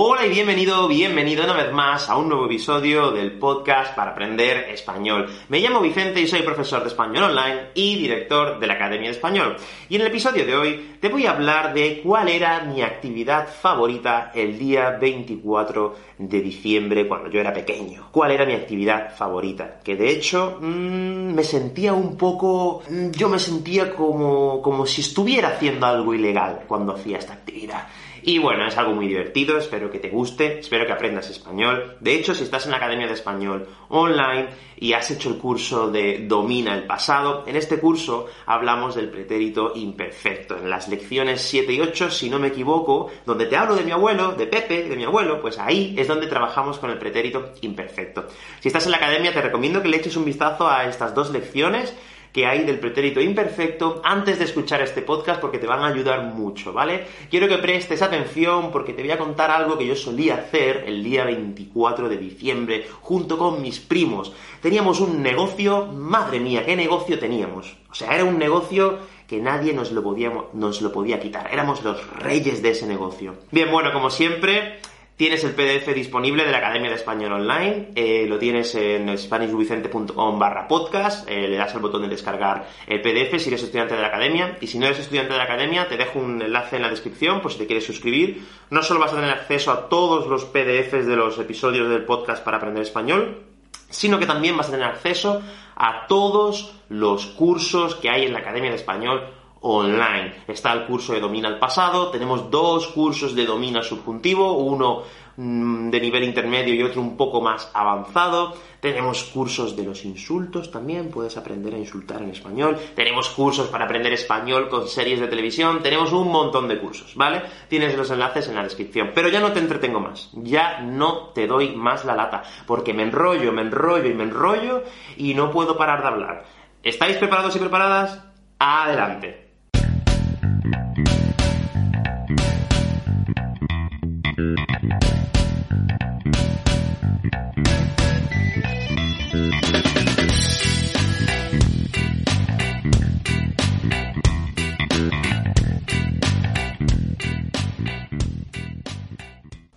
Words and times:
Hola 0.00 0.24
y 0.26 0.28
bienvenido, 0.28 0.86
bienvenido 0.86 1.42
una 1.42 1.54
vez 1.54 1.72
más 1.72 2.08
a 2.08 2.16
un 2.16 2.28
nuevo 2.28 2.46
episodio 2.46 3.10
del 3.10 3.32
podcast 3.32 3.96
para 3.96 4.12
aprender 4.12 4.70
español. 4.70 5.28
Me 5.48 5.58
llamo 5.58 5.80
Vicente 5.80 6.20
y 6.20 6.28
soy 6.28 6.42
profesor 6.42 6.82
de 6.82 6.88
español 6.90 7.24
online 7.24 7.70
y 7.74 7.96
director 7.96 8.60
de 8.60 8.66
la 8.68 8.74
Academia 8.74 9.08
de 9.08 9.16
Español. 9.16 9.56
Y 9.88 9.96
en 9.96 10.02
el 10.02 10.06
episodio 10.06 10.46
de 10.46 10.56
hoy 10.56 10.90
te 11.00 11.08
voy 11.08 11.26
a 11.26 11.32
hablar 11.32 11.74
de 11.74 12.00
cuál 12.00 12.28
era 12.28 12.60
mi 12.60 12.80
actividad 12.80 13.48
favorita 13.48 14.30
el 14.32 14.56
día 14.56 14.90
24 14.90 15.96
de 16.18 16.40
diciembre 16.42 17.08
cuando 17.08 17.28
yo 17.28 17.40
era 17.40 17.52
pequeño. 17.52 18.06
¿Cuál 18.12 18.30
era 18.30 18.46
mi 18.46 18.52
actividad 18.52 19.16
favorita? 19.16 19.80
Que 19.82 19.96
de 19.96 20.10
hecho 20.10 20.58
mmm, 20.60 21.34
me 21.34 21.42
sentía 21.42 21.92
un 21.92 22.16
poco... 22.16 22.84
Mm, 22.88 23.10
yo 23.10 23.28
me 23.28 23.40
sentía 23.40 23.92
como, 23.92 24.62
como 24.62 24.86
si 24.86 25.00
estuviera 25.00 25.48
haciendo 25.48 25.86
algo 25.86 26.14
ilegal 26.14 26.60
cuando 26.68 26.94
hacía 26.94 27.18
esta 27.18 27.32
actividad. 27.32 27.88
Y 28.28 28.36
bueno, 28.36 28.66
es 28.66 28.76
algo 28.76 28.92
muy 28.92 29.08
divertido, 29.08 29.56
espero 29.56 29.90
que 29.90 30.00
te 30.00 30.10
guste, 30.10 30.58
espero 30.58 30.84
que 30.84 30.92
aprendas 30.92 31.30
español. 31.30 31.96
De 31.98 32.14
hecho, 32.14 32.34
si 32.34 32.44
estás 32.44 32.66
en 32.66 32.72
la 32.72 32.76
Academia 32.76 33.06
de 33.06 33.14
Español 33.14 33.66
online 33.88 34.48
y 34.76 34.92
has 34.92 35.10
hecho 35.10 35.30
el 35.30 35.38
curso 35.38 35.90
de 35.90 36.26
Domina 36.28 36.74
el 36.74 36.84
pasado, 36.84 37.44
en 37.46 37.56
este 37.56 37.80
curso 37.80 38.26
hablamos 38.44 38.96
del 38.96 39.08
pretérito 39.08 39.72
imperfecto. 39.74 40.58
En 40.58 40.68
las 40.68 40.88
lecciones 40.88 41.40
7 41.40 41.72
y 41.72 41.80
8, 41.80 42.10
si 42.10 42.28
no 42.28 42.38
me 42.38 42.48
equivoco, 42.48 43.10
donde 43.24 43.46
te 43.46 43.56
hablo 43.56 43.74
de 43.74 43.84
mi 43.84 43.92
abuelo, 43.92 44.32
de 44.32 44.46
Pepe, 44.46 44.82
de 44.82 44.96
mi 44.96 45.04
abuelo, 45.04 45.40
pues 45.40 45.58
ahí 45.58 45.94
es 45.96 46.06
donde 46.06 46.26
trabajamos 46.26 46.78
con 46.78 46.90
el 46.90 46.98
pretérito 46.98 47.54
imperfecto. 47.62 48.26
Si 48.60 48.68
estás 48.68 48.84
en 48.84 48.90
la 48.90 48.98
Academia, 48.98 49.32
te 49.32 49.40
recomiendo 49.40 49.80
que 49.80 49.88
le 49.88 49.96
eches 49.96 50.18
un 50.18 50.26
vistazo 50.26 50.68
a 50.68 50.84
estas 50.84 51.14
dos 51.14 51.30
lecciones 51.30 51.96
que 52.38 52.46
hay 52.46 52.62
del 52.62 52.78
pretérito 52.78 53.20
imperfecto 53.20 54.00
antes 54.04 54.38
de 54.38 54.44
escuchar 54.44 54.80
este 54.80 55.02
podcast 55.02 55.40
porque 55.40 55.58
te 55.58 55.66
van 55.66 55.80
a 55.80 55.88
ayudar 55.88 56.22
mucho, 56.22 56.72
¿vale? 56.72 57.04
Quiero 57.28 57.48
que 57.48 57.58
prestes 57.58 58.00
atención 58.00 58.70
porque 58.70 58.92
te 58.92 59.02
voy 59.02 59.10
a 59.10 59.18
contar 59.18 59.50
algo 59.50 59.76
que 59.76 59.88
yo 59.88 59.96
solía 59.96 60.36
hacer 60.36 60.84
el 60.86 61.02
día 61.02 61.24
24 61.24 62.08
de 62.08 62.16
diciembre 62.16 62.86
junto 63.00 63.38
con 63.38 63.60
mis 63.60 63.80
primos. 63.80 64.32
Teníamos 64.62 65.00
un 65.00 65.20
negocio, 65.20 65.86
madre 65.86 66.38
mía, 66.38 66.64
qué 66.64 66.76
negocio 66.76 67.18
teníamos. 67.18 67.76
O 67.90 67.94
sea, 67.96 68.14
era 68.14 68.22
un 68.22 68.38
negocio 68.38 69.00
que 69.26 69.40
nadie 69.40 69.72
nos 69.72 69.90
lo 69.90 70.04
podía, 70.04 70.30
nos 70.52 70.80
lo 70.80 70.92
podía 70.92 71.18
quitar. 71.18 71.52
Éramos 71.52 71.82
los 71.82 72.08
reyes 72.20 72.62
de 72.62 72.70
ese 72.70 72.86
negocio. 72.86 73.34
Bien, 73.50 73.68
bueno, 73.72 73.92
como 73.92 74.10
siempre, 74.10 74.78
Tienes 75.18 75.42
el 75.42 75.50
PDF 75.50 75.92
disponible 75.96 76.44
de 76.44 76.52
la 76.52 76.58
Academia 76.58 76.90
de 76.90 76.94
Español 76.94 77.32
Online, 77.32 77.88
eh, 77.96 78.24
lo 78.28 78.38
tienes 78.38 78.72
en 78.76 79.18
spanishvicente.com 79.18 80.38
barra 80.38 80.68
podcast, 80.68 81.28
eh, 81.28 81.48
le 81.48 81.56
das 81.56 81.74
al 81.74 81.80
botón 81.80 82.02
de 82.02 82.08
descargar 82.08 82.68
el 82.86 83.02
PDF 83.02 83.40
si 83.40 83.48
eres 83.48 83.64
estudiante 83.64 83.96
de 83.96 84.00
la 84.00 84.06
Academia, 84.06 84.56
y 84.60 84.68
si 84.68 84.78
no 84.78 84.86
eres 84.86 85.00
estudiante 85.00 85.32
de 85.32 85.38
la 85.38 85.46
Academia, 85.46 85.88
te 85.88 85.96
dejo 85.96 86.20
un 86.20 86.40
enlace 86.40 86.76
en 86.76 86.82
la 86.82 86.88
descripción 86.88 87.40
por 87.40 87.50
si 87.50 87.58
te 87.58 87.66
quieres 87.66 87.84
suscribir. 87.84 88.46
No 88.70 88.80
solo 88.84 89.00
vas 89.00 89.12
a 89.12 89.16
tener 89.16 89.30
acceso 89.32 89.72
a 89.72 89.88
todos 89.88 90.28
los 90.28 90.44
PDFs 90.44 91.08
de 91.08 91.16
los 91.16 91.36
episodios 91.40 91.88
del 91.88 92.04
podcast 92.04 92.44
para 92.44 92.58
aprender 92.58 92.84
español, 92.84 93.42
sino 93.90 94.20
que 94.20 94.26
también 94.26 94.56
vas 94.56 94.68
a 94.68 94.70
tener 94.70 94.86
acceso 94.86 95.42
a 95.74 96.06
todos 96.06 96.76
los 96.90 97.26
cursos 97.26 97.96
que 97.96 98.08
hay 98.08 98.24
en 98.24 98.32
la 98.32 98.38
Academia 98.38 98.70
de 98.70 98.76
Español 98.76 99.24
online. 99.60 100.34
Está 100.46 100.72
el 100.72 100.86
curso 100.86 101.12
de 101.12 101.20
Domina 101.20 101.48
el 101.48 101.58
pasado, 101.58 102.10
tenemos 102.10 102.50
dos 102.50 102.88
cursos 102.88 103.34
de 103.34 103.44
Domina 103.46 103.82
subjuntivo, 103.82 104.58
uno 104.58 105.02
mm, 105.36 105.90
de 105.90 106.00
nivel 106.00 106.24
intermedio 106.24 106.74
y 106.74 106.82
otro 106.82 107.00
un 107.00 107.16
poco 107.16 107.40
más 107.40 107.70
avanzado. 107.74 108.54
Tenemos 108.80 109.24
cursos 109.24 109.74
de 109.74 109.82
los 109.82 110.04
insultos 110.04 110.70
también, 110.70 111.10
puedes 111.10 111.36
aprender 111.36 111.74
a 111.74 111.78
insultar 111.78 112.22
en 112.22 112.30
español. 112.30 112.78
Tenemos 112.94 113.28
cursos 113.30 113.66
para 113.66 113.86
aprender 113.86 114.12
español 114.12 114.68
con 114.68 114.86
series 114.86 115.18
de 115.18 115.26
televisión. 115.26 115.82
Tenemos 115.82 116.12
un 116.12 116.30
montón 116.30 116.68
de 116.68 116.78
cursos, 116.78 117.16
¿vale? 117.16 117.42
Tienes 117.68 117.96
los 117.96 118.10
enlaces 118.12 118.48
en 118.48 118.54
la 118.54 118.62
descripción. 118.62 119.10
Pero 119.12 119.28
ya 119.28 119.40
no 119.40 119.52
te 119.52 119.58
entretengo 119.58 119.98
más. 119.98 120.30
Ya 120.34 120.80
no 120.80 121.30
te 121.30 121.48
doy 121.48 121.74
más 121.74 122.04
la 122.04 122.14
lata. 122.14 122.44
Porque 122.66 122.94
me 122.94 123.02
enrollo, 123.02 123.52
me 123.52 123.62
enrollo 123.62 124.08
y 124.08 124.14
me 124.14 124.22
enrollo 124.22 124.84
y 125.16 125.34
no 125.34 125.50
puedo 125.50 125.76
parar 125.76 126.02
de 126.02 126.08
hablar. 126.08 126.44
¿Estáis 126.84 127.16
preparados 127.16 127.56
y 127.56 127.58
preparadas? 127.58 128.22
Adelante. 128.60 129.47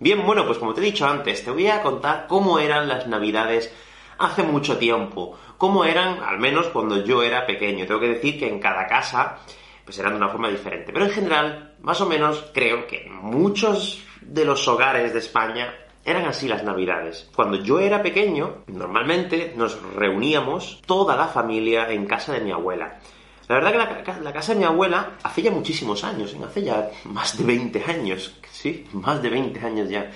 Bien, 0.02 0.26
bueno, 0.26 0.44
pues 0.44 0.58
como 0.58 0.74
te 0.74 0.80
he 0.80 0.84
dicho 0.84 1.06
antes, 1.06 1.44
te 1.44 1.52
voy 1.52 1.68
a 1.68 1.80
contar 1.80 2.26
cómo 2.26 2.58
eran 2.58 2.88
las 2.88 3.06
navidades 3.06 3.72
hace 4.18 4.42
mucho 4.42 4.76
tiempo, 4.76 5.38
cómo 5.56 5.84
eran, 5.84 6.20
al 6.24 6.40
menos 6.40 6.66
cuando 6.70 7.04
yo 7.04 7.22
era 7.22 7.46
pequeño. 7.46 7.86
Tengo 7.86 8.00
que 8.00 8.14
decir 8.14 8.36
que 8.36 8.48
en 8.48 8.58
cada 8.58 8.88
casa 8.88 9.38
pues 9.84 9.96
eran 10.00 10.14
de 10.14 10.16
una 10.16 10.28
forma 10.28 10.48
diferente. 10.48 10.92
Pero 10.92 11.04
en 11.04 11.12
general, 11.12 11.76
más 11.82 12.00
o 12.00 12.06
menos, 12.06 12.50
creo 12.52 12.88
que 12.88 13.08
muchos 13.12 14.02
de 14.20 14.44
los 14.44 14.66
hogares 14.66 15.12
de 15.12 15.20
España 15.20 15.72
eran 16.04 16.24
así 16.24 16.48
las 16.48 16.64
navidades. 16.64 17.30
Cuando 17.36 17.62
yo 17.62 17.78
era 17.78 18.02
pequeño, 18.02 18.64
normalmente 18.66 19.54
nos 19.56 19.80
reuníamos 19.94 20.82
toda 20.84 21.14
la 21.14 21.28
familia 21.28 21.88
en 21.92 22.06
casa 22.06 22.32
de 22.32 22.40
mi 22.40 22.50
abuela. 22.50 22.98
La 23.48 23.56
verdad 23.56 24.02
que 24.02 24.12
la, 24.22 24.32
casa 24.32 24.52
de 24.52 24.60
mi 24.60 24.64
abuela 24.64 25.12
hace 25.22 25.42
ya 25.42 25.50
muchísimos 25.50 26.04
años, 26.04 26.36
hace 26.44 26.62
ya 26.62 26.90
más 27.04 27.36
de 27.36 27.44
20 27.44 27.84
años, 27.84 28.38
sí, 28.50 28.86
más 28.92 29.22
de 29.22 29.30
20 29.30 29.60
años 29.60 29.88
ya. 29.88 30.10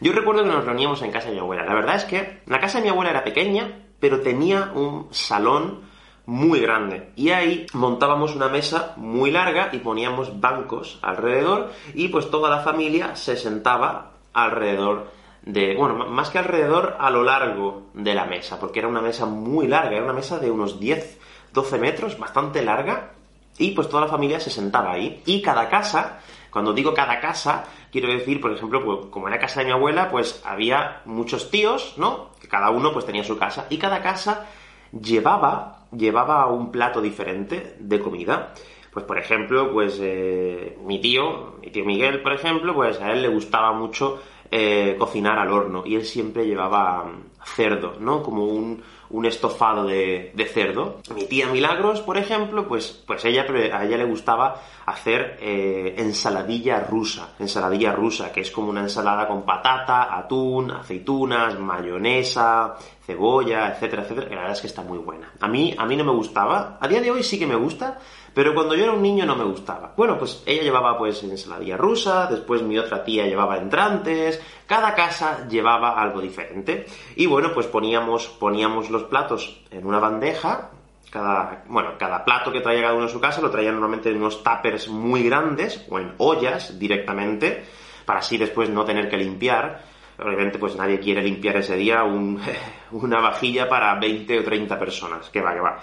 Yo 0.00 0.12
recuerdo 0.12 0.42
que 0.42 0.48
nos 0.48 0.64
reuníamos 0.64 1.02
en 1.02 1.10
casa 1.10 1.28
de 1.28 1.34
mi 1.34 1.40
abuela. 1.40 1.64
La 1.64 1.74
verdad 1.74 1.96
es 1.96 2.04
que 2.04 2.40
la 2.46 2.58
casa 2.58 2.78
de 2.78 2.84
mi 2.84 2.90
abuela 2.90 3.10
era 3.10 3.22
pequeña, 3.22 3.84
pero 4.00 4.20
tenía 4.20 4.72
un 4.74 5.08
salón 5.10 5.82
muy 6.24 6.60
grande. 6.60 7.10
Y 7.16 7.30
ahí 7.30 7.66
montábamos 7.74 8.34
una 8.34 8.48
mesa 8.48 8.94
muy 8.96 9.30
larga 9.30 9.68
y 9.72 9.78
poníamos 9.78 10.40
bancos 10.40 10.98
alrededor 11.02 11.72
y 11.94 12.08
pues 12.08 12.30
toda 12.30 12.48
la 12.48 12.60
familia 12.60 13.16
se 13.16 13.36
sentaba 13.36 14.12
alrededor 14.32 15.08
de, 15.42 15.74
bueno, 15.76 16.06
más 16.06 16.30
que 16.30 16.38
alrededor, 16.38 16.96
a 16.98 17.10
lo 17.10 17.22
largo 17.22 17.88
de 17.94 18.14
la 18.14 18.26
mesa, 18.26 18.60
porque 18.60 18.78
era 18.78 18.88
una 18.88 19.00
mesa 19.00 19.26
muy 19.26 19.66
larga, 19.66 19.96
era 19.96 20.04
una 20.04 20.12
mesa 20.12 20.38
de 20.38 20.50
unos 20.50 20.78
10, 20.78 21.18
12 21.52 21.78
metros, 21.78 22.18
bastante 22.18 22.62
larga, 22.62 23.12
y 23.58 23.72
pues 23.72 23.88
toda 23.88 24.04
la 24.04 24.10
familia 24.10 24.40
se 24.40 24.50
sentaba 24.50 24.92
ahí. 24.92 25.22
Y 25.26 25.42
cada 25.42 25.68
casa, 25.68 26.20
cuando 26.50 26.72
digo 26.72 26.94
cada 26.94 27.20
casa, 27.20 27.64
quiero 27.92 28.08
decir, 28.08 28.40
por 28.40 28.52
ejemplo, 28.52 28.84
pues, 28.84 29.06
como 29.10 29.28
era 29.28 29.38
casa 29.38 29.60
de 29.60 29.66
mi 29.66 29.72
abuela, 29.72 30.08
pues 30.10 30.42
había 30.44 31.02
muchos 31.04 31.50
tíos, 31.50 31.94
¿no? 31.96 32.30
Que 32.40 32.48
cada 32.48 32.70
uno 32.70 32.92
pues 32.92 33.04
tenía 33.04 33.24
su 33.24 33.36
casa, 33.36 33.66
y 33.68 33.78
cada 33.78 34.02
casa 34.02 34.46
llevaba, 34.92 35.86
llevaba 35.92 36.46
un 36.46 36.70
plato 36.70 37.00
diferente 37.00 37.76
de 37.78 38.00
comida. 38.00 38.54
Pues 38.92 39.04
por 39.04 39.18
ejemplo, 39.18 39.72
pues 39.72 39.98
eh, 40.00 40.76
mi 40.84 41.00
tío, 41.00 41.58
mi 41.60 41.70
tío 41.70 41.84
Miguel, 41.84 42.22
por 42.22 42.32
ejemplo, 42.32 42.74
pues 42.74 43.00
a 43.00 43.12
él 43.12 43.22
le 43.22 43.28
gustaba 43.28 43.72
mucho 43.72 44.20
eh, 44.50 44.96
cocinar 44.98 45.38
al 45.38 45.52
horno 45.52 45.84
y 45.86 45.94
él 45.94 46.04
siempre 46.04 46.46
llevaba 46.46 47.04
mm, 47.04 47.44
cerdo, 47.44 47.94
¿no? 48.00 48.22
Como 48.22 48.44
un, 48.44 48.82
un 49.10 49.26
estofado 49.26 49.84
de, 49.84 50.32
de, 50.34 50.44
cerdo. 50.46 51.00
Mi 51.14 51.24
tía 51.24 51.46
Milagros, 51.46 52.00
por 52.00 52.16
ejemplo, 52.16 52.66
pues, 52.66 53.02
pues 53.06 53.24
ella, 53.24 53.46
a 53.72 53.84
ella 53.84 53.96
le 53.96 54.04
gustaba 54.04 54.60
hacer 54.86 55.38
eh, 55.40 55.94
ensaladilla 55.98 56.80
rusa. 56.80 57.34
Ensaladilla 57.38 57.92
rusa, 57.92 58.32
que 58.32 58.40
es 58.40 58.50
como 58.50 58.70
una 58.70 58.82
ensalada 58.82 59.26
con 59.26 59.42
patata, 59.42 60.16
atún, 60.16 60.70
aceitunas, 60.70 61.58
mayonesa, 61.58 62.76
cebolla, 63.04 63.68
etcétera, 63.68 64.02
etcétera, 64.02 64.28
que 64.28 64.34
la 64.34 64.42
verdad 64.42 64.56
es 64.56 64.60
que 64.60 64.68
está 64.68 64.82
muy 64.82 64.98
buena. 64.98 65.32
A 65.40 65.48
mí, 65.48 65.74
a 65.76 65.86
mí 65.86 65.96
no 65.96 66.04
me 66.04 66.12
gustaba, 66.12 66.78
a 66.80 66.88
día 66.88 67.00
de 67.00 67.10
hoy 67.10 67.22
sí 67.22 67.38
que 67.38 67.46
me 67.46 67.56
gusta, 67.56 67.98
pero 68.34 68.54
cuando 68.54 68.74
yo 68.74 68.84
era 68.84 68.92
un 68.92 69.02
niño 69.02 69.26
no 69.26 69.36
me 69.36 69.44
gustaba. 69.44 69.92
Bueno, 69.96 70.18
pues 70.18 70.42
ella 70.46 70.62
llevaba 70.62 70.96
pues 70.96 71.22
ensaladilla 71.22 71.76
rusa, 71.76 72.26
después 72.26 72.62
mi 72.62 72.78
otra 72.78 73.02
tía 73.04 73.26
llevaba 73.26 73.58
entrantes, 73.58 74.40
cada 74.66 74.94
casa 74.94 75.48
llevaba 75.48 76.00
algo 76.00 76.20
diferente. 76.20 76.86
Y 77.16 77.26
bueno, 77.26 77.52
pues 77.52 77.66
poníamos, 77.66 78.28
poníamos 78.28 78.90
los 78.90 79.04
platos 79.04 79.62
en 79.70 79.86
una 79.86 79.98
bandeja, 79.98 80.70
cada, 81.10 81.64
bueno, 81.66 81.98
cada 81.98 82.24
plato 82.24 82.52
que 82.52 82.60
traía 82.60 82.82
cada 82.82 82.94
uno 82.94 83.04
en 83.04 83.10
su 83.10 83.20
casa 83.20 83.40
lo 83.40 83.50
traía 83.50 83.72
normalmente 83.72 84.10
en 84.10 84.16
unos 84.16 84.42
tuppers 84.42 84.88
muy 84.88 85.24
grandes 85.24 85.84
o 85.90 85.98
en 85.98 86.14
ollas 86.18 86.78
directamente, 86.78 87.64
para 88.04 88.20
así 88.20 88.38
después 88.38 88.70
no 88.70 88.84
tener 88.84 89.08
que 89.08 89.16
limpiar. 89.16 89.89
Obviamente, 90.22 90.58
pues 90.58 90.76
nadie 90.76 91.00
quiere 91.00 91.22
limpiar 91.22 91.56
ese 91.56 91.76
día 91.76 92.04
una 92.90 93.20
vajilla 93.20 93.68
para 93.68 93.94
20 93.98 94.38
o 94.38 94.44
30 94.44 94.78
personas. 94.78 95.30
Que 95.30 95.40
va, 95.40 95.54
que 95.54 95.60
va. 95.60 95.80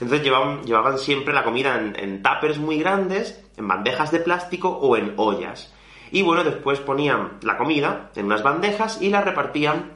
Entonces 0.00 0.22
llevaban, 0.22 0.62
llevaban 0.62 0.98
siempre 0.98 1.34
la 1.34 1.44
comida 1.44 1.78
en, 1.78 1.94
en 1.98 2.22
tuppers 2.22 2.58
muy 2.58 2.78
grandes, 2.78 3.42
en 3.56 3.68
bandejas 3.68 4.10
de 4.10 4.20
plástico 4.20 4.68
o 4.68 4.96
en 4.96 5.14
ollas. 5.16 5.74
Y 6.10 6.22
bueno, 6.22 6.42
después 6.42 6.80
ponían 6.80 7.38
la 7.42 7.56
comida 7.56 8.10
en 8.16 8.26
unas 8.26 8.42
bandejas 8.42 9.00
y 9.00 9.10
la 9.10 9.20
repartían 9.20 9.92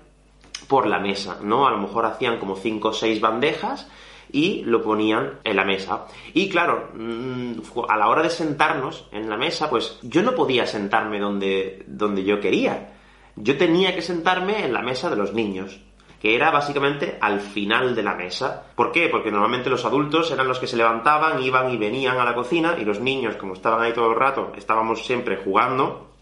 por 0.69 0.87
la 0.87 0.99
mesa, 0.99 1.39
¿no? 1.43 1.67
A 1.67 1.71
lo 1.71 1.79
mejor 1.79 2.07
hacían 2.07 2.39
como 2.39 2.57
5 2.57 2.89
o 2.89 2.93
6 2.93 3.21
bandejas 3.21 3.89
y 4.31 4.63
lo 4.65 4.83
ponían 4.83 5.39
en 5.45 5.57
la 5.57 5.65
mesa. 5.65 6.07
Y 6.33 6.49
claro, 6.49 6.91
mm, 6.95 7.53
a 7.89 7.97
la 7.97 8.09
hora 8.09 8.23
de 8.23 8.31
sentarnos 8.31 9.09
en 9.13 9.29
la 9.29 9.37
mesa, 9.37 9.71
pues 9.71 9.99
yo 10.03 10.23
no 10.23 10.35
podía 10.35 10.67
sentarme 10.67 11.19
donde, 11.19 11.85
donde 11.87 12.25
yo 12.25 12.41
quería. 12.41 12.94
Yo 13.37 13.57
tenía 13.57 13.95
que 13.95 14.03
sentarme 14.03 14.65
en 14.65 14.73
la 14.73 14.83
mesa 14.83 15.11
de 15.11 15.17
los 15.17 15.33
niños 15.33 15.81
que 16.25 16.35
era 16.35 16.51
básicamente 16.51 17.19
al 17.21 17.39
final 17.39 17.95
de 17.95 18.03
la 18.03 18.15
mesa. 18.15 18.63
¿Por 18.75 18.93
qué? 18.93 19.11
Porque 19.11 19.31
normalmente 19.31 19.69
los 19.69 19.85
adultos 19.85 20.31
eran 20.31 20.49
los 20.49 20.59
que 20.59 20.67
se 20.67 20.79
levantaban, 20.79 21.43
iban 21.43 21.71
y 21.71 21.77
venían 21.77 22.17
a 22.17 22.25
la 22.25 22.35
cocina, 22.35 22.77
y 22.81 22.85
los 22.87 22.99
niños, 22.99 23.37
como 23.37 23.53
estaban 23.53 23.83
ahí 23.83 23.93
todo 23.93 24.11
el 24.11 24.19
rato, 24.19 24.55
estábamos 24.57 25.05
siempre 25.05 25.37
jugando, 25.37 26.13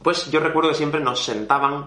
pues 0.00 0.30
yo 0.30 0.38
recuerdo 0.38 0.68
que 0.68 0.76
siempre 0.76 1.00
nos 1.00 1.24
sentaban 1.24 1.86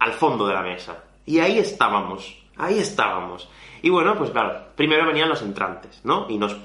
al 0.00 0.12
fondo 0.14 0.48
de 0.48 0.54
la 0.54 0.62
mesa. 0.62 1.04
Y 1.24 1.38
ahí 1.38 1.60
estábamos, 1.60 2.41
ahí 2.56 2.78
estábamos. 2.78 3.48
Y 3.82 3.90
bueno, 3.90 4.16
pues 4.16 4.30
claro, 4.30 4.66
primero 4.76 5.06
venían 5.06 5.28
los 5.28 5.42
entrantes, 5.42 6.00
¿no? 6.04 6.26
Y 6.28 6.38
nos, 6.38 6.56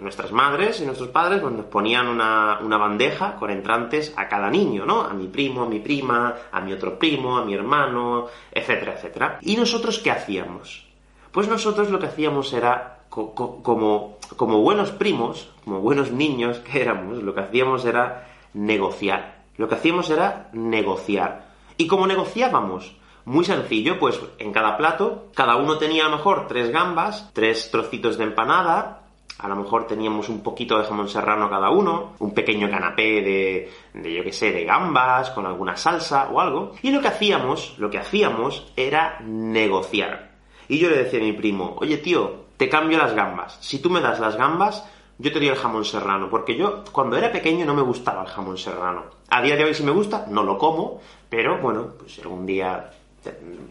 nuestras 0.00 0.32
madres 0.32 0.80
y 0.80 0.86
nuestros 0.86 1.10
padres 1.10 1.40
pues 1.40 1.52
nos 1.52 1.66
ponían 1.66 2.08
una, 2.08 2.60
una, 2.62 2.78
bandeja 2.78 3.36
con 3.36 3.50
entrantes 3.50 4.14
a 4.16 4.26
cada 4.28 4.50
niño, 4.50 4.86
¿no? 4.86 5.02
A 5.02 5.12
mi 5.12 5.26
primo, 5.26 5.62
a 5.62 5.68
mi 5.68 5.80
prima, 5.80 6.34
a 6.50 6.60
mi 6.60 6.72
otro 6.72 6.98
primo, 6.98 7.36
a 7.36 7.44
mi 7.44 7.54
hermano, 7.54 8.26
etcétera, 8.50 8.94
etcétera. 8.94 9.38
¿Y 9.42 9.56
nosotros 9.56 9.98
qué 9.98 10.10
hacíamos? 10.10 10.86
Pues 11.30 11.48
nosotros 11.48 11.90
lo 11.90 11.98
que 11.98 12.06
hacíamos 12.06 12.52
era, 12.52 13.00
como, 13.08 14.18
como 14.36 14.60
buenos 14.60 14.90
primos, 14.92 15.50
como 15.64 15.80
buenos 15.80 16.10
niños 16.10 16.58
que 16.60 16.80
éramos, 16.80 17.22
lo 17.22 17.34
que 17.34 17.40
hacíamos 17.40 17.84
era 17.84 18.28
negociar. 18.54 19.42
Lo 19.56 19.68
que 19.68 19.74
hacíamos 19.74 20.08
era 20.10 20.48
negociar. 20.52 21.52
¿Y 21.76 21.86
cómo 21.86 22.06
negociábamos? 22.06 22.96
Muy 23.24 23.44
sencillo, 23.44 23.98
pues 23.98 24.20
en 24.38 24.52
cada 24.52 24.76
plato, 24.76 25.28
cada 25.34 25.56
uno 25.56 25.78
tenía 25.78 26.06
a 26.06 26.08
lo 26.08 26.16
mejor 26.16 26.46
tres 26.48 26.70
gambas, 26.70 27.30
tres 27.32 27.70
trocitos 27.70 28.18
de 28.18 28.24
empanada, 28.24 29.02
a 29.38 29.48
lo 29.48 29.56
mejor 29.56 29.86
teníamos 29.86 30.28
un 30.28 30.42
poquito 30.42 30.78
de 30.78 30.84
jamón 30.84 31.08
serrano 31.08 31.48
cada 31.48 31.70
uno, 31.70 32.14
un 32.18 32.34
pequeño 32.34 32.70
canapé 32.70 33.22
de, 33.22 33.70
de 33.94 34.14
yo 34.14 34.22
qué 34.22 34.32
sé, 34.32 34.52
de 34.52 34.64
gambas, 34.64 35.30
con 35.30 35.46
alguna 35.46 35.76
salsa 35.76 36.28
o 36.30 36.40
algo. 36.40 36.72
Y 36.82 36.90
lo 36.90 37.00
que 37.00 37.08
hacíamos, 37.08 37.74
lo 37.78 37.90
que 37.90 37.98
hacíamos 37.98 38.72
era 38.76 39.18
negociar. 39.20 40.32
Y 40.68 40.78
yo 40.78 40.88
le 40.88 40.98
decía 40.98 41.20
a 41.20 41.22
mi 41.22 41.32
primo, 41.32 41.76
oye 41.80 41.98
tío, 41.98 42.42
te 42.56 42.68
cambio 42.68 42.98
las 42.98 43.14
gambas. 43.14 43.58
Si 43.60 43.80
tú 43.80 43.90
me 43.90 44.00
das 44.00 44.20
las 44.20 44.36
gambas, 44.36 44.88
yo 45.18 45.32
te 45.32 45.38
doy 45.38 45.48
el 45.48 45.56
jamón 45.56 45.84
serrano, 45.84 46.28
porque 46.30 46.56
yo 46.56 46.84
cuando 46.92 47.16
era 47.16 47.32
pequeño 47.32 47.64
no 47.64 47.74
me 47.74 47.82
gustaba 47.82 48.22
el 48.22 48.28
jamón 48.28 48.58
serrano. 48.58 49.04
A 49.28 49.42
día 49.42 49.56
de 49.56 49.64
hoy 49.64 49.74
sí 49.74 49.82
me 49.82 49.90
gusta, 49.90 50.26
no 50.28 50.42
lo 50.42 50.58
como, 50.58 51.00
pero 51.28 51.58
bueno, 51.60 51.94
pues 51.98 52.18
algún 52.20 52.46
día 52.46 52.90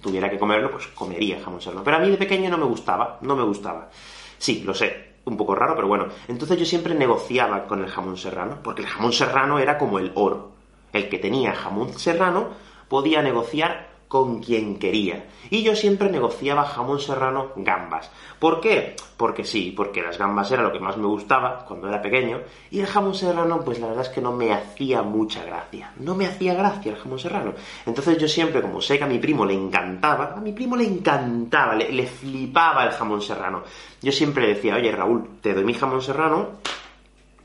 tuviera 0.01 0.29
que 0.29 0.39
comerlo, 0.39 0.71
pues 0.71 0.87
comería 0.87 1.41
jamón 1.41 1.61
serrano. 1.61 1.83
Pero 1.83 1.97
a 1.97 1.99
mí 1.99 2.09
de 2.09 2.17
pequeño 2.17 2.49
no 2.49 2.57
me 2.57 2.65
gustaba, 2.65 3.19
no 3.21 3.35
me 3.35 3.43
gustaba. 3.43 3.89
Sí, 4.37 4.63
lo 4.65 4.73
sé, 4.73 5.11
un 5.25 5.37
poco 5.37 5.55
raro, 5.55 5.75
pero 5.75 5.87
bueno. 5.87 6.07
Entonces 6.27 6.57
yo 6.57 6.65
siempre 6.65 6.95
negociaba 6.95 7.65
con 7.65 7.83
el 7.83 7.89
jamón 7.89 8.17
serrano, 8.17 8.57
porque 8.63 8.81
el 8.81 8.87
jamón 8.87 9.13
serrano 9.13 9.59
era 9.59 9.77
como 9.77 9.99
el 9.99 10.11
oro. 10.15 10.51
El 10.93 11.09
que 11.09 11.19
tenía 11.19 11.53
jamón 11.53 11.93
serrano 11.93 12.49
podía 12.87 13.21
negociar 13.21 13.90
con 14.11 14.41
quien 14.41 14.77
quería. 14.77 15.23
Y 15.49 15.63
yo 15.63 15.73
siempre 15.73 16.11
negociaba 16.11 16.65
jamón 16.65 16.99
serrano 16.99 17.53
gambas. 17.55 18.11
¿Por 18.39 18.59
qué? 18.59 18.97
Porque 19.15 19.45
sí, 19.45 19.73
porque 19.73 20.01
las 20.01 20.17
gambas 20.17 20.51
era 20.51 20.63
lo 20.63 20.73
que 20.73 20.81
más 20.81 20.97
me 20.97 21.07
gustaba 21.07 21.63
cuando 21.65 21.87
era 21.87 22.01
pequeño, 22.01 22.41
y 22.71 22.81
el 22.81 22.87
jamón 22.87 23.15
serrano, 23.15 23.61
pues 23.63 23.79
la 23.79 23.87
verdad 23.87 24.03
es 24.03 24.09
que 24.09 24.19
no 24.19 24.33
me 24.33 24.51
hacía 24.51 25.01
mucha 25.01 25.45
gracia. 25.45 25.93
No 25.97 26.13
me 26.13 26.25
hacía 26.25 26.55
gracia 26.55 26.91
el 26.91 26.97
jamón 26.97 27.19
serrano. 27.19 27.53
Entonces 27.85 28.17
yo 28.17 28.27
siempre, 28.27 28.61
como 28.61 28.81
sé 28.81 28.97
que 28.97 29.05
a 29.05 29.07
mi 29.07 29.17
primo 29.17 29.45
le 29.45 29.53
encantaba, 29.53 30.33
a 30.35 30.41
mi 30.41 30.51
primo 30.51 30.75
le 30.75 30.83
encantaba, 30.83 31.75
le, 31.75 32.05
flipaba 32.05 32.83
el 32.83 32.91
jamón 32.91 33.21
serrano. 33.21 33.63
Yo 34.01 34.11
siempre 34.11 34.45
decía, 34.45 34.75
oye 34.75 34.91
Raúl, 34.91 35.39
te 35.39 35.53
doy 35.53 35.63
mi 35.63 35.73
jamón 35.73 36.01
serrano 36.01 36.49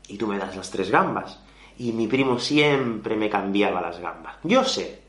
y 0.09 0.17
tú 0.17 0.27
me 0.27 0.37
das 0.37 0.53
las 0.53 0.69
tres 0.69 0.91
gambas. 0.91 1.39
Y 1.77 1.93
mi 1.93 2.07
primo 2.07 2.37
siempre 2.39 3.15
me 3.15 3.29
cambiaba 3.29 3.79
las 3.79 4.01
gambas. 4.01 4.35
Yo 4.43 4.65
sé 4.65 5.06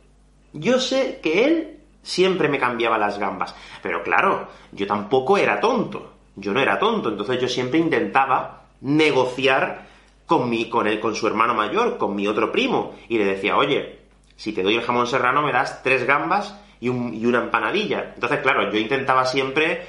yo 0.53 0.81
sé 0.81 1.21
que 1.23 1.45
él 1.45 1.79
siempre 2.03 2.49
me 2.49 2.59
cambiaba 2.59 2.99
las 2.99 3.19
gambas, 3.19 3.55
pero 3.83 4.03
claro, 4.03 4.49
yo 4.73 4.87
tampoco 4.87 5.37
era 5.39 5.61
tonto. 5.61 6.15
Yo 6.37 6.53
no 6.53 6.61
era 6.61 6.79
tonto, 6.79 7.09
entonces 7.09 7.41
yo 7.41 7.49
siempre 7.49 7.81
intentaba 7.81 8.63
negociar 8.81 9.89
con, 10.25 10.49
mi, 10.49 10.69
con, 10.69 10.87
él, 10.87 11.01
con 11.01 11.15
su 11.15 11.27
hermano 11.27 11.55
mayor, 11.55 11.99
con 11.99 12.15
mi 12.15 12.29
otro 12.29 12.53
primo, 12.53 12.95
y 13.09 13.19
le 13.19 13.25
decía, 13.25 13.57
oye, 13.57 13.99
si 14.37 14.53
te 14.53 14.63
doy 14.63 14.77
el 14.77 14.83
jamón 14.83 15.09
serrano 15.09 15.43
me 15.43 15.53
das 15.53 15.83
tres 15.83 16.07
gambas 16.07 16.57
y, 16.81 16.87
y 16.87 17.27
una 17.27 17.41
empanadilla. 17.41 18.13
Entonces, 18.15 18.39
claro, 18.41 18.71
yo 18.71 18.79
intentaba 18.79 19.25
siempre 19.25 19.85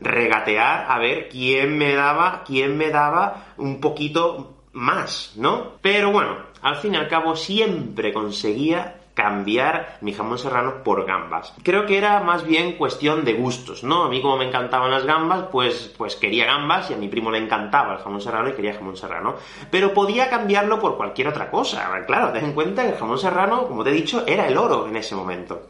regatear 0.00 0.86
a 0.90 0.98
ver 0.98 1.28
quién 1.30 1.78
me 1.78 1.94
daba, 1.94 2.44
quién 2.46 2.76
me 2.76 2.90
daba 2.90 3.54
un 3.56 3.80
poquito 3.80 4.56
más, 4.72 5.32
¿no? 5.36 5.72
Pero 5.80 6.12
bueno, 6.12 6.36
al 6.60 6.76
fin 6.76 6.94
y 6.94 6.96
al 6.98 7.08
cabo 7.08 7.34
siempre 7.34 8.12
conseguía 8.12 9.00
cambiar 9.16 9.96
mi 10.02 10.12
jamón 10.12 10.38
serrano 10.38 10.84
por 10.84 11.06
gambas. 11.06 11.54
Creo 11.62 11.86
que 11.86 11.96
era 11.96 12.20
más 12.20 12.46
bien 12.46 12.76
cuestión 12.76 13.24
de 13.24 13.32
gustos, 13.32 13.82
¿no? 13.82 14.04
A 14.04 14.08
mí 14.10 14.20
como 14.20 14.36
me 14.36 14.44
encantaban 14.44 14.90
las 14.90 15.06
gambas, 15.06 15.46
pues, 15.50 15.90
pues 15.96 16.16
quería 16.16 16.44
gambas 16.44 16.90
y 16.90 16.94
a 16.94 16.98
mi 16.98 17.08
primo 17.08 17.30
le 17.30 17.38
encantaba 17.38 17.94
el 17.94 18.00
jamón 18.00 18.20
serrano 18.20 18.50
y 18.50 18.52
quería 18.52 18.74
jamón 18.74 18.94
serrano. 18.94 19.36
Pero 19.70 19.94
podía 19.94 20.28
cambiarlo 20.28 20.78
por 20.78 20.98
cualquier 20.98 21.28
otra 21.28 21.50
cosa. 21.50 21.90
Claro, 22.06 22.30
ten 22.30 22.44
en 22.44 22.52
cuenta 22.52 22.82
que 22.82 22.90
el 22.90 22.98
jamón 22.98 23.18
serrano, 23.18 23.66
como 23.66 23.82
te 23.82 23.88
he 23.88 23.94
dicho, 23.94 24.22
era 24.26 24.46
el 24.46 24.58
oro 24.58 24.86
en 24.86 24.96
ese 24.96 25.14
momento. 25.14 25.62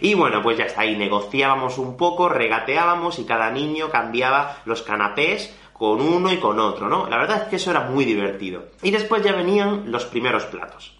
Y 0.00 0.14
bueno, 0.14 0.40
pues 0.40 0.56
ya 0.56 0.66
está, 0.66 0.82
ahí 0.82 0.96
negociábamos 0.96 1.78
un 1.78 1.96
poco, 1.96 2.28
regateábamos 2.28 3.18
y 3.18 3.24
cada 3.24 3.50
niño 3.50 3.90
cambiaba 3.90 4.58
los 4.66 4.82
canapés 4.82 5.52
con 5.72 6.00
uno 6.00 6.32
y 6.32 6.36
con 6.36 6.60
otro, 6.60 6.88
¿no? 6.88 7.08
La 7.08 7.18
verdad 7.18 7.42
es 7.42 7.48
que 7.48 7.56
eso 7.56 7.72
era 7.72 7.80
muy 7.80 8.04
divertido. 8.04 8.66
Y 8.84 8.92
después 8.92 9.24
ya 9.24 9.32
venían 9.32 9.90
los 9.90 10.04
primeros 10.04 10.44
platos 10.44 10.94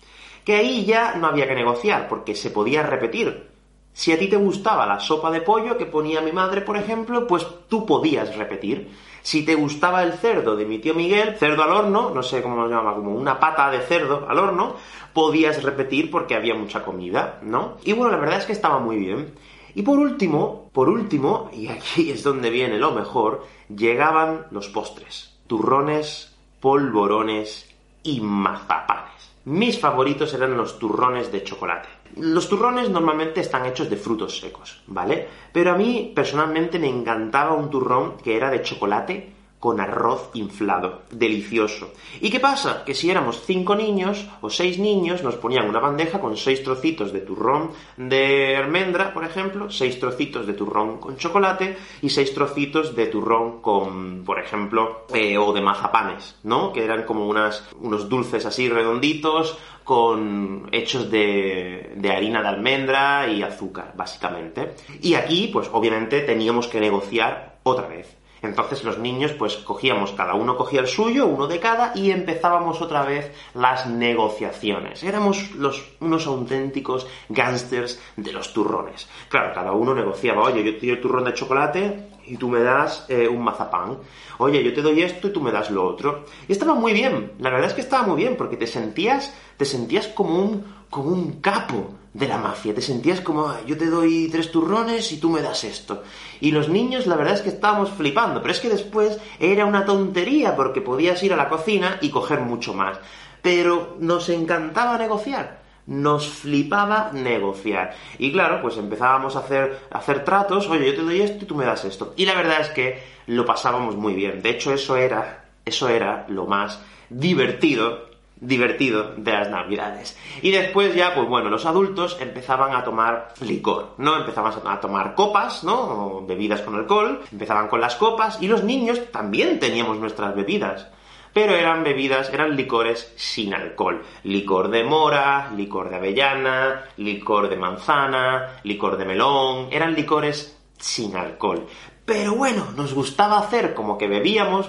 que 0.45 0.57
ahí 0.57 0.85
ya 0.85 1.15
no 1.15 1.27
había 1.27 1.49
que 1.49 1.55
negociar, 1.55 2.09
porque 2.09 2.35
se 2.35 2.51
podía 2.51 2.83
repetir. 2.83 3.49
Si 3.93 4.13
a 4.13 4.19
ti 4.19 4.29
te 4.29 4.37
gustaba 4.37 4.87
la 4.87 4.99
sopa 4.99 5.31
de 5.31 5.41
pollo 5.41 5.79
que 5.79 5.87
ponía 5.87 6.21
mi 6.21 6.33
madre, 6.33 6.61
por 6.61 6.77
ejemplo, 6.77 7.27
pues 7.27 7.47
tú 7.69 7.87
podías 7.87 8.37
repetir. 8.37 8.91
Si 9.23 9.45
te 9.45 9.55
gustaba 9.55 10.03
el 10.03 10.15
cerdo 10.15 10.57
de 10.57 10.67
mi 10.67 10.81
tío 10.81 10.95
Miguel, 10.95 11.37
cerdo 11.39 11.63
al 11.63 11.71
horno, 11.71 12.11
no 12.11 12.23
sé 12.23 12.43
cómo 12.43 12.57
lo 12.57 12.69
llamaba, 12.69 12.97
como 12.97 13.15
una 13.15 13.39
pata 13.39 13.71
de 13.71 13.81
cerdo 13.81 14.27
al 14.29 14.39
horno, 14.39 14.75
podías 15.13 15.63
repetir 15.63 16.11
porque 16.11 16.35
había 16.35 16.55
mucha 16.55 16.83
comida, 16.83 17.39
¿no? 17.43 17.77
Y 17.85 17.93
bueno, 17.93 18.13
la 18.13 18.19
verdad 18.19 18.41
es 18.41 18.47
que 18.47 18.53
estaba 18.53 18.81
muy 18.81 18.97
bien. 18.97 19.33
Y 19.77 19.83
por 19.83 19.99
último, 19.99 20.71
por 20.73 20.89
último, 20.89 21.51
y 21.53 21.69
aquí 21.69 22.11
es 22.11 22.23
donde 22.23 22.51
viene 22.51 22.79
lo 22.79 22.91
mejor, 22.91 23.47
llegaban 23.75 24.47
los 24.51 24.69
postres. 24.69 25.39
Turrones, 25.47 26.35
polvorones 26.61 27.73
y 28.03 28.21
mazapanes. 28.21 29.34
Mis 29.47 29.79
favoritos 29.79 30.33
eran 30.33 30.57
los 30.57 30.79
turrones 30.79 31.31
de 31.31 31.45
chocolate. 31.45 31.89
Los 32.17 32.49
turrones 32.49 32.89
normalmente 32.89 33.43
están 33.43 33.67
hechos 33.67 33.91
de 33.91 33.97
frutos 33.97 34.39
secos, 34.39 34.81
¿vale? 34.87 35.29
Pero 35.53 35.73
a 35.73 35.77
mí 35.77 36.13
personalmente 36.15 36.79
me 36.79 36.89
encantaba 36.89 37.53
un 37.53 37.69
turrón 37.69 38.17
que 38.17 38.37
era 38.37 38.51
de 38.51 38.63
chocolate 38.63 39.33
con 39.65 39.81
arroz 39.81 40.29
inflado. 40.35 41.05
Delicioso. 41.11 41.95
¿Y 42.21 42.29
qué 42.29 42.39
pasa? 42.39 42.85
Que 42.85 42.93
si 42.93 43.09
éramos 43.09 43.41
cinco 43.47 43.75
niños 43.75 44.29
o 44.43 44.51
seis 44.51 44.79
niños, 44.79 45.23
nos 45.23 45.37
ponían 45.37 45.67
una 45.67 45.81
bandeja 45.81 46.21
con 46.21 46.37
seis 46.37 46.63
trocitos 46.63 47.15
de 47.15 47.21
turrón 47.21 47.71
de 47.97 48.59
almendra, 48.59 49.15
por 49.15 49.25
ejemplo, 49.25 49.71
seis 49.71 49.99
trocitos 49.99 50.47
de 50.47 50.53
turrón 50.53 50.99
con 50.99 51.17
chocolate 51.17 51.79
y 52.03 52.11
seis 52.11 52.35
trocitos 52.35 52.95
de 52.95 53.07
turrón 53.07 53.63
con, 53.63 54.23
por 54.23 54.39
ejemplo, 54.39 55.07
eh, 55.15 55.39
o 55.39 55.51
de 55.55 55.63
mazapanes, 55.63 56.37
¿no? 56.43 56.71
Que 56.71 56.85
eran 56.85 57.05
como 57.05 57.27
unos 57.27 58.09
dulces 58.11 58.45
así 58.45 58.69
redonditos 58.69 59.57
con 59.83 60.69
hechos 60.73 61.11
de, 61.11 61.95
de 61.97 62.13
harina 62.13 62.43
de 62.43 62.49
almendra 62.49 63.27
y 63.29 63.43
azúcar, 63.43 63.95
básicamente. 63.97 64.75
Y 65.01 65.15
aquí, 65.15 65.49
pues 65.51 65.71
obviamente 65.73 66.21
teníamos 66.21 66.69
que 66.69 66.81
negociar 66.81 67.61
otra 67.63 67.89
vez 67.89 68.24
entonces 68.47 68.85
los 68.85 68.99
niños 68.99 69.33
pues 69.33 69.57
cogíamos, 69.57 70.13
cada 70.13 70.35
uno 70.35 70.57
cogía 70.57 70.81
el 70.81 70.89
suyo, 70.89 71.27
uno 71.27 71.47
de 71.47 71.61
cada, 71.61 71.93
y 71.95 72.11
empezábamos 72.11 72.81
otra 72.81 73.03
vez 73.05 73.33
las 73.55 73.87
negociaciones. 73.87 75.03
Éramos 75.03 75.53
los, 75.53 75.85
unos 76.01 76.27
auténticos 76.27 77.07
gángsters 77.29 78.01
de 78.17 78.33
los 78.33 78.53
turrones. 78.53 79.09
Claro, 79.29 79.53
cada 79.55 79.73
uno 79.73 79.95
negociaba, 79.95 80.43
oye, 80.43 80.65
yo 80.65 80.75
te 80.75 80.87
doy 80.87 80.91
el 80.91 81.01
turrón 81.01 81.25
de 81.25 81.35
chocolate 81.35 82.09
y 82.27 82.37
tú 82.37 82.49
me 82.49 82.61
das 82.61 83.07
eh, 83.09 83.29
un 83.29 83.43
mazapán. 83.43 83.99
Oye, 84.39 84.63
yo 84.63 84.73
te 84.73 84.83
doy 84.83 85.03
esto 85.03 85.29
y 85.29 85.33
tú 85.33 85.41
me 85.41 85.53
das 85.53 85.71
lo 85.71 85.85
otro. 85.87 86.25
Y 86.49 86.53
estaba 86.53 86.75
muy 86.75 86.93
bien, 86.93 87.33
la 87.39 87.51
verdad 87.51 87.69
es 87.69 87.75
que 87.75 87.81
estaba 87.81 88.07
muy 88.07 88.17
bien, 88.17 88.37
porque 88.37 88.57
te 88.57 88.67
sentías, 88.67 89.35
te 89.57 89.65
sentías 89.65 90.09
como 90.09 90.39
un, 90.39 90.65
como 90.91 91.11
un 91.11 91.41
capo 91.41 91.95
de 92.15 92.29
la 92.29 92.39
mafia. 92.39 92.75
Te 92.75 92.81
sentías 92.81 93.21
como, 93.21 93.53
yo 93.67 93.77
te 93.77 93.87
doy 93.87 94.29
tres 94.31 94.51
turrones 94.51 95.13
y 95.13 95.19
tú 95.19 95.29
me 95.29 95.43
das 95.43 95.65
esto. 95.65 96.05
Y 96.41 96.53
los 96.53 96.69
niños, 96.69 97.07
la 97.07 97.17
verdad 97.17 97.35
es 97.35 97.43
que 97.43 97.51
estábamos 97.51 97.91
flipando, 97.91 98.41
pero 98.41 98.53
es 98.53 98.61
que 98.61 98.71
después 98.71 99.19
era 99.39 99.67
una 99.67 99.85
tontería 99.85 100.57
porque 100.57 100.81
podías 100.81 101.23
ir 101.23 101.35
a 101.35 101.37
la 101.37 101.49
cocina 101.49 101.99
y 102.01 102.11
coger 102.11 102.41
mucho 102.41 102.73
más. 102.73 102.99
Pero 103.43 103.97
nos 103.99 104.29
encantaba 104.31 104.97
negociar. 104.97 105.63
Nos 105.87 106.29
flipaba 106.29 107.11
negociar. 107.13 107.95
Y 108.19 108.33
claro, 108.33 108.63
pues 108.63 108.79
empezábamos 108.79 109.37
a 109.37 109.41
hacer, 109.41 109.81
a 109.91 109.99
hacer 109.99 110.25
tratos, 110.25 110.69
oye, 110.71 110.87
yo 110.87 110.95
te 110.95 111.03
doy 111.03 111.21
esto 111.21 111.45
y 111.45 111.47
tú 111.47 111.57
me 111.57 111.67
das 111.67 111.85
esto. 111.85 112.15
Y 112.17 112.25
la 112.25 112.35
verdad 112.35 112.61
es 112.63 112.69
que 112.69 113.03
lo 113.27 113.45
pasábamos 113.45 113.97
muy 113.97 114.15
bien. 114.15 114.41
De 114.41 114.51
hecho, 114.51 114.73
eso 114.73 114.97
era, 114.97 115.45
eso 115.65 115.89
era 115.89 116.25
lo 116.29 116.47
más 116.47 116.81
divertido 117.11 118.14
divertido 118.47 119.15
de 119.17 119.33
las 119.33 119.51
navidades. 119.51 120.19
Y 120.43 120.51
después 120.51 120.95
ya, 120.95 121.15
pues 121.15 121.29
bueno, 121.29 121.51
los 121.51 121.67
adultos 121.67 122.17
empezaban 122.21 122.75
a 122.75 122.85
tomar 122.85 123.35
licor, 123.41 123.95
¿no? 123.99 124.17
Empezaban 124.17 124.53
a 124.67 124.81
tomar 124.81 125.15
copas, 125.15 125.65
¿no? 125.65 126.25
bebidas 126.27 126.61
con 126.61 126.75
alcohol, 126.75 127.21
empezaban 127.31 127.69
con 127.69 127.81
las 127.81 127.97
copas 127.97 128.39
y 128.41 128.49
los 128.49 128.65
niños 128.65 129.01
también 129.11 129.59
teníamos 129.59 129.99
nuestras 129.99 130.35
bebidas. 130.35 130.89
Pero 131.33 131.55
eran 131.57 131.83
bebidas, 131.83 132.33
eran 132.33 132.55
licores 132.55 133.13
sin 133.17 133.55
alcohol. 133.55 134.03
Licor 134.23 134.71
de 134.71 134.85
mora, 134.85 135.51
licor 135.57 135.91
de 135.91 135.97
avellana, 135.97 136.85
licor 136.97 137.49
de 137.49 137.57
manzana, 137.57 138.61
licor 138.63 138.97
de 138.97 139.05
melón, 139.05 139.69
eran 139.73 139.95
licores 139.95 140.57
sin 140.79 141.17
alcohol. 141.17 141.67
Pero 142.05 142.35
bueno, 142.35 142.67
nos 142.77 142.93
gustaba 142.93 143.39
hacer 143.39 143.73
como 143.73 143.97
que 143.97 144.07
bebíamos, 144.07 144.69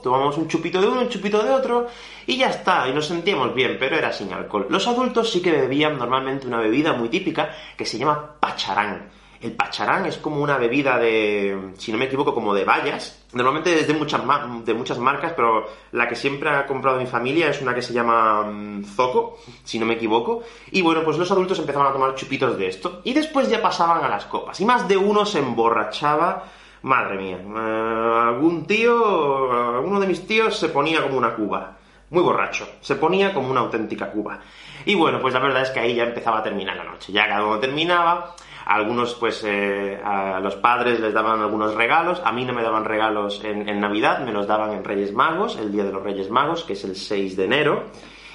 tomamos 0.00 0.38
un 0.38 0.46
chupito 0.46 0.80
de 0.80 0.86
uno, 0.86 1.00
un 1.00 1.08
chupito 1.08 1.42
de 1.42 1.50
otro, 1.50 1.88
y 2.24 2.36
ya 2.36 2.50
está, 2.50 2.88
y 2.88 2.92
nos 2.92 3.06
sentíamos 3.06 3.52
bien, 3.52 3.76
pero 3.80 3.96
era 3.96 4.12
sin 4.12 4.32
alcohol. 4.32 4.68
Los 4.70 4.86
adultos 4.86 5.28
sí 5.28 5.42
que 5.42 5.50
bebían 5.50 5.98
normalmente 5.98 6.46
una 6.46 6.60
bebida 6.60 6.92
muy 6.92 7.08
típica 7.08 7.50
que 7.76 7.84
se 7.84 7.98
llama 7.98 8.36
pacharán. 8.38 9.10
El 9.40 9.52
pacharán 9.52 10.06
es 10.06 10.18
como 10.18 10.40
una 10.40 10.56
bebida 10.56 10.98
de, 10.98 11.72
si 11.78 11.92
no 11.92 11.98
me 11.98 12.06
equivoco, 12.06 12.34
como 12.34 12.54
de 12.54 12.64
bayas. 12.64 13.24
Normalmente 13.32 13.72
es 13.78 13.86
de 13.86 13.94
muchas, 13.94 14.20
de 14.64 14.74
muchas 14.74 14.98
marcas, 14.98 15.32
pero 15.34 15.68
la 15.92 16.08
que 16.08 16.16
siempre 16.16 16.50
ha 16.50 16.66
comprado 16.66 16.98
mi 16.98 17.06
familia 17.06 17.48
es 17.48 17.60
una 17.60 17.74
que 17.74 17.82
se 17.82 17.92
llama 17.92 18.42
mm, 18.42 18.84
Zoco, 18.84 19.38
si 19.62 19.78
no 19.78 19.86
me 19.86 19.94
equivoco. 19.94 20.42
Y 20.72 20.82
bueno, 20.82 21.04
pues 21.04 21.18
los 21.18 21.30
adultos 21.30 21.58
empezaban 21.58 21.88
a 21.88 21.92
tomar 21.92 22.16
chupitos 22.16 22.58
de 22.58 22.66
esto. 22.66 23.00
Y 23.04 23.12
después 23.12 23.48
ya 23.48 23.62
pasaban 23.62 24.04
a 24.04 24.08
las 24.08 24.26
copas. 24.26 24.60
Y 24.60 24.64
más 24.64 24.88
de 24.88 24.96
uno 24.96 25.24
se 25.24 25.38
emborrachaba 25.38 26.44
Madre 26.82 27.16
mía, 27.16 27.38
eh, 27.38 28.28
algún 28.28 28.66
tío, 28.66 29.76
alguno 29.76 29.98
de 30.00 30.06
mis 30.06 30.26
tíos 30.26 30.56
se 30.56 30.68
ponía 30.68 31.02
como 31.02 31.18
una 31.18 31.34
cuba. 31.34 31.76
Muy 32.10 32.22
borracho, 32.22 32.66
se 32.80 32.94
ponía 32.94 33.34
como 33.34 33.50
una 33.50 33.60
auténtica 33.60 34.10
cuba. 34.10 34.38
Y 34.86 34.94
bueno, 34.94 35.20
pues 35.20 35.34
la 35.34 35.40
verdad 35.40 35.62
es 35.62 35.70
que 35.70 35.80
ahí 35.80 35.94
ya 35.94 36.04
empezaba 36.04 36.38
a 36.38 36.42
terminar 36.42 36.76
la 36.76 36.84
noche. 36.84 37.12
Ya 37.12 37.28
cada 37.28 37.44
uno 37.44 37.58
terminaba, 37.58 38.34
algunos 38.64 39.14
pues 39.14 39.44
eh, 39.44 40.00
a 40.02 40.40
los 40.40 40.56
padres 40.56 41.00
les 41.00 41.12
daban 41.12 41.40
algunos 41.40 41.74
regalos, 41.74 42.22
a 42.24 42.32
mí 42.32 42.44
no 42.44 42.54
me 42.54 42.62
daban 42.62 42.84
regalos 42.84 43.42
en, 43.44 43.68
en, 43.68 43.80
Navidad, 43.80 44.20
me 44.20 44.32
los 44.32 44.46
daban 44.46 44.72
en 44.72 44.84
Reyes 44.84 45.12
Magos, 45.12 45.58
el 45.58 45.70
día 45.70 45.84
de 45.84 45.92
los 45.92 46.02
Reyes 46.02 46.30
Magos, 46.30 46.64
que 46.64 46.72
es 46.74 46.84
el 46.84 46.96
6 46.96 47.36
de 47.36 47.44
enero, 47.44 47.84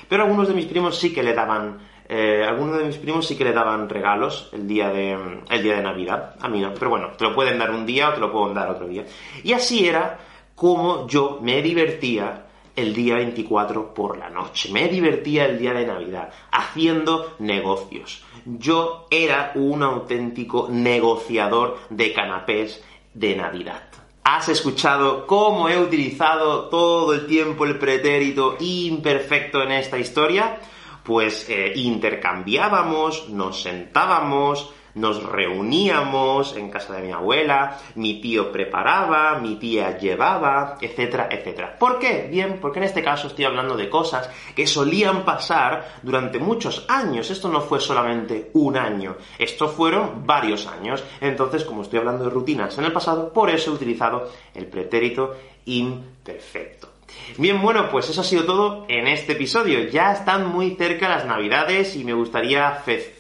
pero 0.07 0.23
algunos 0.23 0.47
de 0.47 0.53
mis 0.53 0.65
primos 0.65 0.99
sí 0.99 1.13
que 1.13 1.23
le 1.23 1.33
daban 1.33 1.79
eh, 2.09 2.43
algunos 2.47 2.77
de 2.77 2.85
mis 2.85 2.97
primos 2.97 3.27
sí 3.27 3.37
que 3.37 3.43
le 3.43 3.53
daban 3.53 3.89
regalos 3.89 4.49
el 4.51 4.67
día, 4.67 4.89
de, 4.89 5.17
el 5.49 5.63
día 5.63 5.75
de 5.75 5.81
Navidad. 5.81 6.35
A 6.39 6.49
mí 6.49 6.59
no. 6.59 6.73
Pero 6.73 6.89
bueno, 6.89 7.11
te 7.17 7.23
lo 7.23 7.33
pueden 7.33 7.57
dar 7.57 7.71
un 7.71 7.85
día 7.85 8.09
o 8.09 8.13
te 8.13 8.19
lo 8.19 8.31
pueden 8.31 8.53
dar 8.53 8.69
otro 8.69 8.87
día. 8.87 9.05
Y 9.43 9.53
así 9.53 9.87
era 9.87 10.19
como 10.55 11.07
yo 11.07 11.39
me 11.41 11.61
divertía 11.61 12.45
el 12.75 12.93
día 12.93 13.15
24 13.15 13.93
por 13.93 14.17
la 14.17 14.29
noche. 14.29 14.71
Me 14.71 14.87
divertía 14.87 15.45
el 15.45 15.59
día 15.59 15.73
de 15.73 15.85
Navidad 15.85 16.31
haciendo 16.51 17.35
negocios. 17.39 18.23
Yo 18.45 19.07
era 19.09 19.51
un 19.55 19.83
auténtico 19.83 20.67
negociador 20.69 21.77
de 21.89 22.13
canapés 22.13 22.83
de 23.13 23.35
Navidad. 23.35 23.83
¿Has 24.23 24.49
escuchado 24.49 25.27
cómo 25.27 25.69
he 25.69 25.77
utilizado 25.77 26.69
todo 26.69 27.13
el 27.13 27.27
tiempo 27.27 27.65
el 27.65 27.77
pretérito 27.77 28.55
imperfecto 28.59 29.61
en 29.61 29.73
esta 29.73 29.99
historia? 29.99 30.59
Pues 31.03 31.47
eh, 31.49 31.73
intercambiábamos, 31.75 33.29
nos 33.29 33.61
sentábamos, 33.61 34.73
nos 34.95 35.23
reuníamos 35.23 36.55
en 36.55 36.69
casa 36.69 36.93
de 36.93 37.01
mi 37.01 37.11
abuela, 37.11 37.79
mi 37.95 38.21
tío 38.21 38.51
preparaba, 38.51 39.39
mi 39.39 39.55
tía 39.55 39.97
llevaba, 39.97 40.77
etcétera, 40.79 41.27
etcétera. 41.31 41.77
¿Por 41.77 41.99
qué? 41.99 42.27
Bien, 42.29 42.59
porque 42.61 42.79
en 42.79 42.85
este 42.85 43.03
caso 43.03 43.27
estoy 43.27 43.45
hablando 43.45 43.75
de 43.75 43.89
cosas 43.89 44.29
que 44.55 44.67
solían 44.67 45.25
pasar 45.25 45.99
durante 46.03 46.39
muchos 46.39 46.85
años. 46.87 47.29
Esto 47.29 47.49
no 47.49 47.61
fue 47.61 47.79
solamente 47.79 48.51
un 48.53 48.77
año, 48.77 49.15
esto 49.37 49.67
fueron 49.67 50.25
varios 50.25 50.67
años. 50.67 51.03
Entonces, 51.19 51.63
como 51.63 51.81
estoy 51.81 51.99
hablando 51.99 52.25
de 52.25 52.29
rutinas 52.29 52.77
en 52.77 52.85
el 52.85 52.93
pasado, 52.93 53.33
por 53.33 53.49
eso 53.49 53.71
he 53.71 53.75
utilizado 53.75 54.29
el 54.53 54.67
pretérito 54.67 55.35
imperfecto. 55.65 56.92
Bien, 57.37 57.61
bueno, 57.61 57.89
pues 57.89 58.09
eso 58.09 58.21
ha 58.21 58.23
sido 58.23 58.45
todo 58.45 58.85
en 58.89 59.07
este 59.07 59.33
episodio. 59.33 59.89
Ya 59.89 60.13
están 60.13 60.47
muy 60.47 60.75
cerca 60.75 61.09
las 61.09 61.25
navidades 61.25 61.95
y 61.95 62.03
me 62.03 62.13
gustaría 62.13 62.71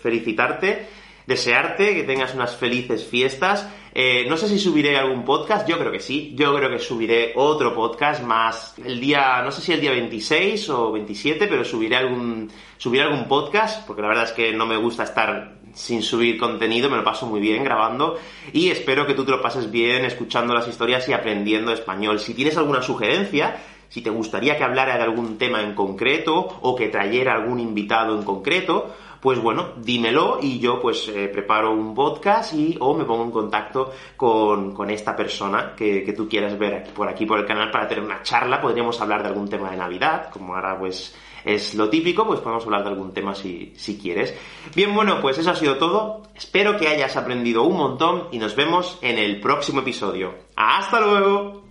felicitarte, 0.01 0.87
desearte 1.25 1.95
que 1.95 2.03
tengas 2.03 2.35
unas 2.35 2.55
felices 2.55 3.05
fiestas. 3.05 3.67
Eh, 3.95 4.25
no 4.27 4.37
sé 4.37 4.47
si 4.47 4.59
subiré 4.59 4.97
algún 4.97 5.23
podcast, 5.23 5.67
yo 5.67 5.77
creo 5.77 5.91
que 5.91 5.99
sí, 5.99 6.33
yo 6.35 6.55
creo 6.55 6.69
que 6.69 6.79
subiré 6.79 7.33
otro 7.35 7.75
podcast 7.75 8.23
más 8.23 8.75
el 8.83 8.99
día, 8.99 9.41
no 9.43 9.51
sé 9.51 9.61
si 9.61 9.71
el 9.71 9.81
día 9.81 9.91
26 9.91 10.69
o 10.69 10.91
27, 10.91 11.45
pero 11.45 11.63
subiré 11.63 11.97
algún, 11.97 12.51
subiré 12.77 13.03
algún 13.03 13.27
podcast, 13.27 13.85
porque 13.85 14.01
la 14.01 14.07
verdad 14.07 14.23
es 14.25 14.31
que 14.31 14.51
no 14.51 14.65
me 14.65 14.77
gusta 14.77 15.03
estar 15.03 15.57
sin 15.73 16.01
subir 16.01 16.37
contenido, 16.39 16.89
me 16.89 16.97
lo 16.97 17.03
paso 17.03 17.25
muy 17.25 17.39
bien 17.39 17.63
grabando 17.63 18.17
y 18.51 18.69
espero 18.69 19.05
que 19.05 19.13
tú 19.13 19.25
te 19.25 19.31
lo 19.31 19.41
pases 19.41 19.71
bien 19.71 20.05
escuchando 20.05 20.53
las 20.53 20.67
historias 20.67 21.07
y 21.09 21.13
aprendiendo 21.13 21.71
español. 21.71 22.19
Si 22.19 22.33
tienes 22.33 22.57
alguna 22.57 22.81
sugerencia, 22.81 23.57
si 23.93 24.01
te 24.01 24.09
gustaría 24.09 24.57
que 24.57 24.63
hablara 24.63 24.97
de 24.97 25.03
algún 25.03 25.37
tema 25.37 25.61
en 25.61 25.75
concreto 25.75 26.47
o 26.61 26.75
que 26.75 26.87
trayera 26.87 27.35
algún 27.35 27.59
invitado 27.59 28.17
en 28.17 28.23
concreto, 28.23 28.91
pues 29.21 29.37
bueno, 29.39 29.73
dímelo 29.77 30.39
y 30.41 30.57
yo 30.57 30.81
pues 30.81 31.07
eh, 31.09 31.27
preparo 31.27 31.71
un 31.71 31.93
podcast 31.93 32.55
y 32.55 32.75
o 32.79 32.95
me 32.95 33.05
pongo 33.05 33.23
en 33.25 33.29
contacto 33.29 33.91
con, 34.17 34.89
esta 34.89 35.15
persona 35.15 35.75
que, 35.77 36.11
tú 36.17 36.27
quieras 36.27 36.57
ver 36.57 36.85
por 36.91 37.07
aquí 37.07 37.27
por 37.27 37.37
el 37.37 37.45
canal 37.45 37.69
para 37.69 37.87
tener 37.87 38.03
una 38.03 38.23
charla. 38.23 38.59
Podríamos 38.59 38.99
hablar 38.99 39.21
de 39.21 39.29
algún 39.29 39.47
tema 39.47 39.69
de 39.69 39.77
Navidad, 39.77 40.31
como 40.31 40.55
ahora 40.55 40.75
pues 40.79 41.15
es 41.45 41.75
lo 41.75 41.87
típico, 41.87 42.25
pues 42.25 42.39
podemos 42.39 42.65
hablar 42.65 42.81
de 42.81 42.89
algún 42.89 43.13
tema 43.13 43.35
si, 43.35 43.73
si 43.75 43.99
quieres. 43.99 44.33
Bien, 44.75 44.91
bueno, 44.95 45.21
pues 45.21 45.37
eso 45.37 45.51
ha 45.51 45.55
sido 45.55 45.77
todo. 45.77 46.23
Espero 46.33 46.77
que 46.77 46.87
hayas 46.87 47.15
aprendido 47.15 47.61
un 47.61 47.77
montón 47.77 48.29
y 48.31 48.39
nos 48.39 48.55
vemos 48.55 48.97
en 49.03 49.19
el 49.19 49.39
próximo 49.39 49.81
episodio. 49.81 50.33
¡Hasta 50.55 50.99
luego! 50.99 51.62